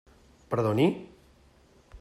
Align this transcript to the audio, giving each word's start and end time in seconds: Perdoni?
Perdoni? 0.53 0.87